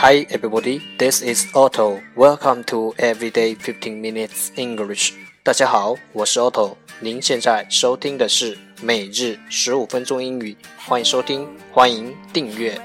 [0.00, 2.00] Hi everybody, this is Otto.
[2.14, 5.14] Welcome to Everyday 15 Minutes English.
[5.42, 6.76] 大家好，我是 Otto。
[7.00, 10.56] 您现在收听的是每日十五分钟英语，
[10.86, 12.80] 欢迎收听，欢迎订阅。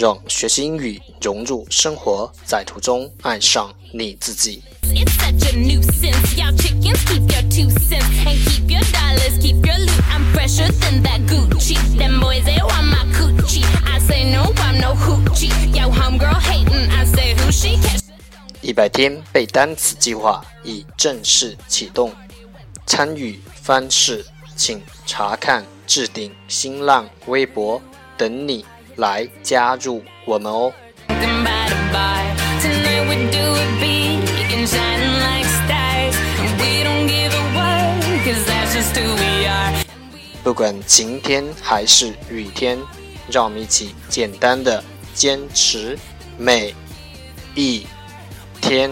[0.00, 4.62] 让学习英语融入生活，在途中爱上你自己。
[18.62, 22.10] 一百天背单词计划已正式启动，
[22.86, 24.24] 参与方式
[24.56, 27.82] 请查看置顶新浪微博，
[28.16, 28.64] 等你。
[28.96, 30.72] 来加入我们哦！
[40.42, 42.78] 不管晴天还是雨天，
[43.30, 44.82] 让我们一起简单的
[45.14, 45.98] 坚持
[46.38, 46.74] 每
[47.54, 47.86] 一
[48.60, 48.90] 天。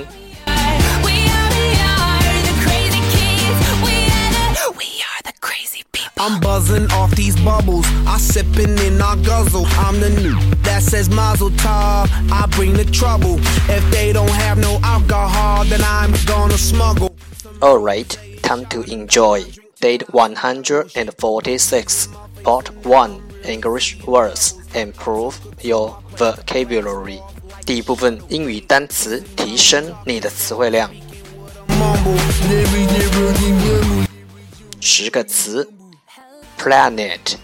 [6.18, 7.86] I'm buzzing off these bubbles.
[8.08, 9.66] I sipping in I guzzle.
[9.78, 12.10] I'm the new that says Mazel Tov.
[12.32, 13.40] I bring the trouble.
[13.70, 17.16] If they don't have no alcohol, then I'm gonna smuggle.
[17.62, 19.44] Alright, time to enjoy.
[19.82, 22.08] Date 146,
[22.44, 24.56] Part 1 English words.
[24.74, 27.20] Improve your vocabulary.
[27.66, 30.90] 第一部分英语单词，提升你的词汇量。
[34.80, 35.70] 十个词
[36.68, 37.38] planet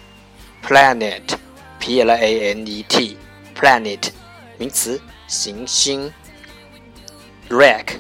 [0.62, 1.38] planet
[1.80, 3.18] p l a n e t
[3.56, 4.12] planet
[4.58, 6.12] 名词行星
[7.50, 8.00] rack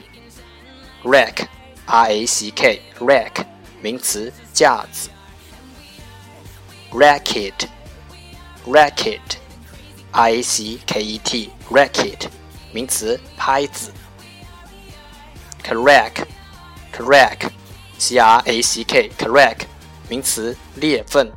[1.03, 1.45] rack
[1.85, 3.45] r a c k rack
[3.81, 5.09] 名词架子
[6.91, 7.67] racket
[8.65, 9.37] racket
[10.11, 12.27] r a c k e t racket
[12.71, 13.91] 名词拍子
[15.63, 16.25] crack
[16.91, 17.49] crack
[17.97, 19.65] c r a c k crack
[20.14, 21.28] 名词裂缝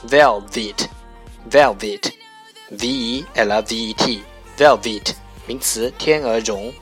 [0.07, 5.15] ，velvet，velvet，v e l v e t，velvet，
[5.47, 6.73] 名词天鹅绒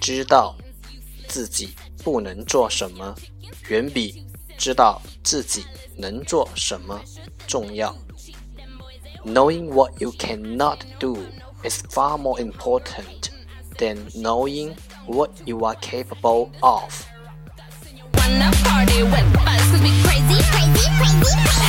[0.00, 0.56] 知道
[1.28, 3.14] 自己不能做什么，
[3.68, 4.26] 远比
[4.58, 5.64] 知道自己
[5.96, 7.00] 能做什么
[7.46, 7.96] 重要。
[9.24, 11.16] Knowing what you cannot do
[11.62, 13.30] is far more important
[13.78, 14.74] than knowing
[15.06, 17.06] what you are capable of.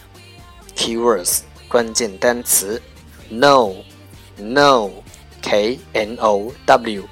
[0.74, 2.80] Keywords 关键单词
[3.30, 3.84] know
[4.38, 5.02] know
[5.42, 7.08] k n o w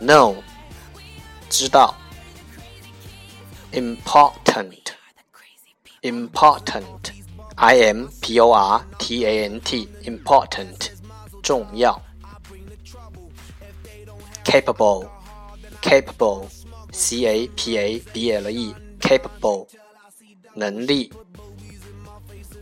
[0.00, 0.36] know
[1.48, 1.94] 知道
[3.72, 4.94] important
[6.02, 7.12] important
[7.56, 10.90] i m p o r t a n t important
[11.42, 12.00] 重要
[14.44, 15.08] capable
[15.80, 16.48] capable
[16.92, 19.66] c a p a b l e capable
[20.54, 21.12] 能力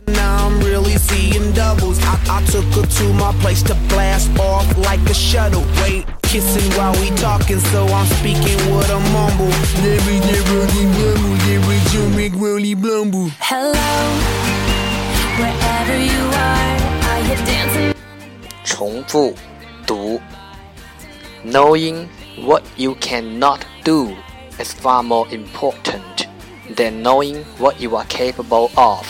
[0.07, 1.99] Now I'm really seeing doubles.
[2.01, 5.63] I, I took her to my place to blast off like a shuttle.
[5.81, 9.53] Wait, kissing while we talking, so I'm speaking with a mumble.
[9.81, 11.73] Never, never, never, never,
[12.17, 13.31] never, really blumble.
[13.39, 13.73] Hello,
[15.39, 16.73] wherever you are,
[17.09, 17.93] are you dancing?
[18.63, 19.35] 重复
[19.85, 20.19] 读。
[21.43, 22.07] Knowing
[22.37, 24.15] what you cannot do
[24.59, 26.27] is far more important
[26.75, 29.05] than knowing what you are capable of.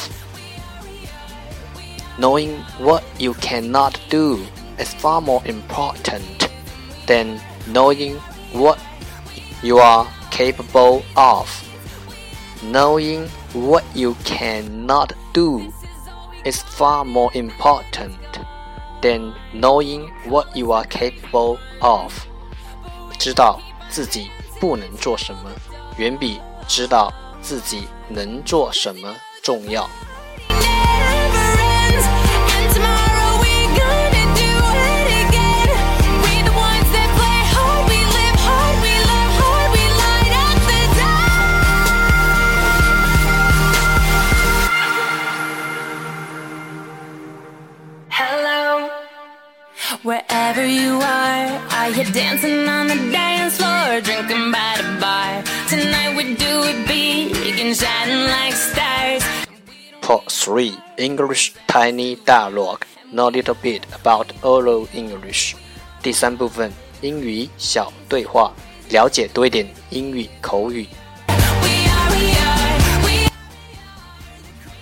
[2.18, 4.40] Knowing what you cannot do
[4.78, 6.50] is far more important
[7.08, 8.20] than knowing
[8.54, 8.78] what
[9.62, 11.48] you are capable of.
[12.62, 15.72] Knowing what you cannot do
[16.46, 18.18] is far more important
[19.02, 22.14] than knowing what you are capable of.
[23.18, 23.60] 知道
[23.90, 24.30] 自己
[24.60, 25.50] 不能做什么，
[25.98, 27.12] 远比知道
[27.42, 29.90] 自己能做什么重要。
[60.38, 65.56] 3 English Tiny Dialogue Know a little bit about oral English
[66.02, 66.72] 第三部分
[67.02, 68.54] 英语小对话，
[68.90, 70.88] 了解多一点英语口语。
[71.28, 71.36] We
[71.88, 73.30] are, we are, we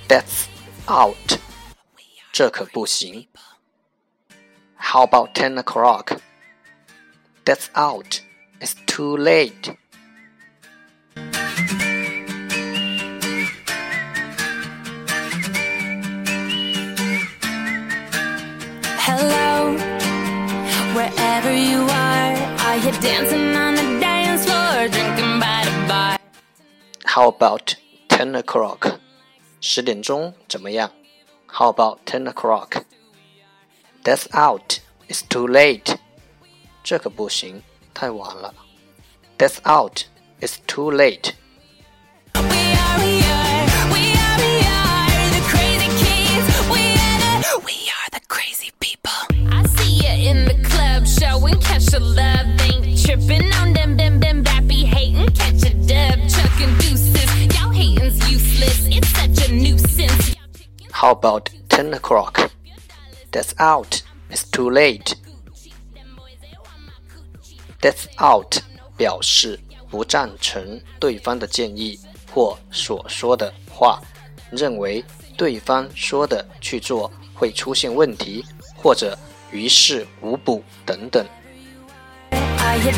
[0.08, 0.46] That's
[0.88, 1.40] out，
[2.32, 3.28] 这可不行。
[4.78, 6.18] How about ten o'clock?
[7.46, 8.22] That's out.
[8.60, 9.76] It's too late.
[27.16, 27.76] How about
[28.08, 29.00] ten o'clock?
[29.60, 30.92] 十点钟怎么样？
[31.48, 32.84] How about ten o'clock?
[34.04, 34.80] That's out.
[35.08, 35.98] It's too late.
[36.84, 37.62] 这可不行，
[37.94, 38.54] 太晚了。
[39.38, 40.06] That's out.
[40.40, 41.34] It's too late.
[61.06, 62.50] How about ten o'clock?
[63.32, 64.02] That's out.
[64.30, 65.14] It's too late.
[67.82, 68.58] That's out
[68.98, 72.00] 表示不赞成对方的建议
[72.32, 74.02] 或所说的话，
[74.52, 75.04] 认为
[75.38, 78.46] 对方说的去做会出现问题，
[78.76, 79.18] 或者
[79.52, 81.26] 于事无补等等。
[82.32, 82.92] Are you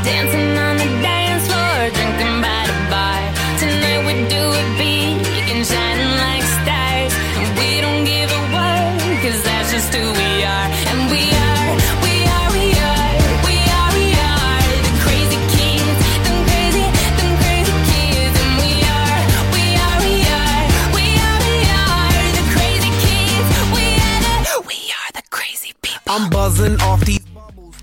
[9.79, 10.69] just who we are.
[10.91, 11.71] And we are,
[12.03, 13.07] we are, we are,
[13.47, 18.35] we are, we are the crazy kids, them crazy, them crazy kids.
[18.43, 19.23] And we are,
[19.55, 20.67] we are, we are,
[20.99, 23.47] we are, we are the crazy kids.
[23.71, 26.11] We are the, we are the crazy people.
[26.11, 27.23] I'm buzzing off these.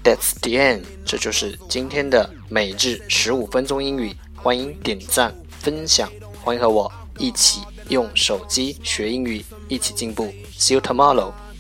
[0.04, 4.14] That's the end，这就是今天的每日十五分钟英语。
[4.36, 6.12] 欢迎点赞分享，
[6.44, 10.32] 欢迎和我一起用手机学英语，一起进步。
[10.56, 11.34] See you tomorrow，